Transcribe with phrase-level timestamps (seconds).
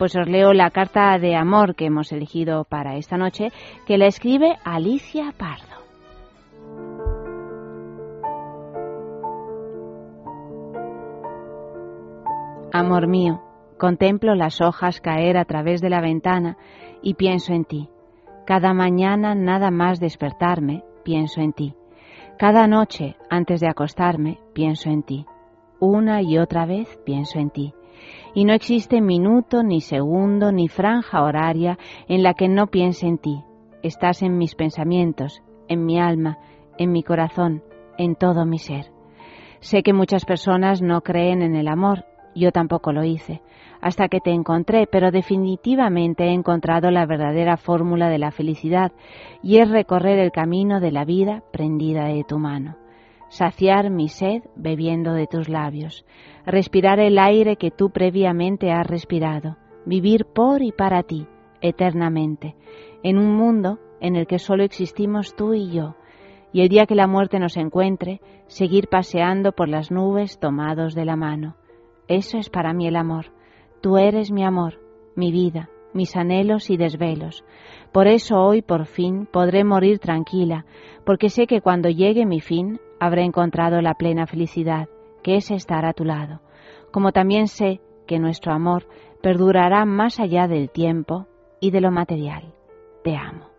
[0.00, 3.52] Pues os leo la carta de amor que hemos elegido para esta noche,
[3.86, 5.76] que la escribe Alicia Pardo.
[12.72, 13.42] Amor mío,
[13.76, 16.56] contemplo las hojas caer a través de la ventana
[17.02, 17.90] y pienso en ti.
[18.46, 21.74] Cada mañana, nada más despertarme, pienso en ti.
[22.38, 25.26] Cada noche, antes de acostarme, pienso en ti.
[25.78, 27.74] Una y otra vez pienso en ti.
[28.34, 31.78] Y no existe minuto, ni segundo, ni franja horaria
[32.08, 33.42] en la que no piense en ti.
[33.82, 36.38] Estás en mis pensamientos, en mi alma,
[36.78, 37.62] en mi corazón,
[37.98, 38.92] en todo mi ser.
[39.60, 43.42] Sé que muchas personas no creen en el amor yo tampoco lo hice,
[43.80, 48.92] hasta que te encontré, pero definitivamente he encontrado la verdadera fórmula de la felicidad,
[49.42, 52.76] y es recorrer el camino de la vida prendida de tu mano,
[53.30, 56.04] saciar mi sed bebiendo de tus labios,
[56.44, 59.56] respirar el aire que tú previamente has respirado,
[59.86, 61.26] vivir por y para ti,
[61.62, 62.56] eternamente,
[63.02, 65.96] en un mundo en el que solo existimos tú y yo,
[66.52, 71.06] y el día que la muerte nos encuentre, seguir paseando por las nubes tomados de
[71.06, 71.56] la mano
[72.10, 73.26] eso es para mí el amor.
[73.80, 74.80] Tú eres mi amor,
[75.14, 77.44] mi vida, mis anhelos y desvelos.
[77.92, 80.66] Por eso hoy por fin podré morir tranquila,
[81.06, 84.88] porque sé que cuando llegue mi fin habré encontrado la plena felicidad,
[85.22, 86.40] que es estar a tu lado.
[86.92, 88.86] Como también sé que nuestro amor
[89.22, 91.26] perdurará más allá del tiempo
[91.60, 92.54] y de lo material.
[93.02, 93.49] Te amo.